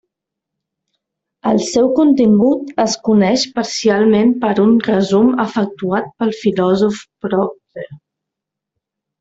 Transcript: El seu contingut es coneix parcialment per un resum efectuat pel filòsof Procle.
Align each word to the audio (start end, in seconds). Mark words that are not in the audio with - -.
El 1.49 1.59
seu 1.67 1.89
contingut 1.99 2.71
es 2.85 2.95
coneix 3.09 3.43
parcialment 3.59 4.33
per 4.47 4.55
un 4.65 4.73
resum 4.91 5.31
efectuat 5.47 6.11
pel 6.23 6.35
filòsof 6.43 7.07
Procle. 7.27 7.89